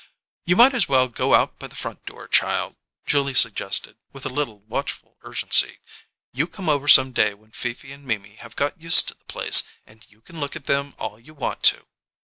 "You 0.47 0.55
might 0.55 0.73
as 0.73 0.89
well 0.89 1.07
go 1.07 1.35
out 1.35 1.59
by 1.59 1.67
the 1.67 1.75
front 1.75 2.07
door, 2.07 2.27
child," 2.27 2.75
Julia 3.05 3.35
suggested, 3.35 3.97
with 4.11 4.25
a 4.25 4.29
little 4.29 4.61
watchful 4.61 5.15
urgency. 5.21 5.77
"You 6.33 6.47
come 6.47 6.67
over 6.69 6.87
some 6.87 7.11
day 7.11 7.35
when 7.35 7.51
Fifi 7.51 7.91
and 7.91 8.03
Mimi 8.03 8.37
have 8.37 8.55
got 8.55 8.81
used 8.81 9.09
to 9.09 9.13
the 9.13 9.25
place, 9.25 9.61
and 9.85 10.03
you 10.09 10.21
can 10.21 10.39
look 10.39 10.55
at 10.55 10.65
them 10.65 10.95
all 10.97 11.19
you 11.19 11.35
want 11.35 11.61
to." 11.65 11.85